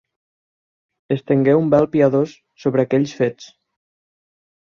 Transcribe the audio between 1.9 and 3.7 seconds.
piadós sobre aquells fets.